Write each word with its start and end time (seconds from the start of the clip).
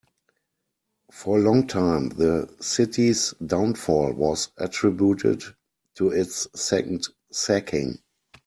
For 1.11 1.37
a 1.37 1.41
long 1.41 1.67
time, 1.67 2.09
the 2.09 2.51
city's 2.59 3.35
downfall 3.45 4.13
was 4.13 4.49
attributed 4.57 5.43
to 5.93 6.09
its 6.09 6.47
second 6.59 7.07
sacking. 7.31 7.99